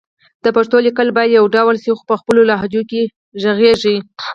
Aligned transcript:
د 0.43 0.45
پښتو 0.55 0.77
لیکل 0.87 1.07
باید 1.17 1.35
يو 1.37 1.45
ډول 1.55 1.75
شي 1.83 1.91
خو 1.97 2.03
په 2.09 2.15
خپلو 2.19 2.41
لهجو 2.49 2.81
دې 2.91 3.03
غږېږي 3.41 3.95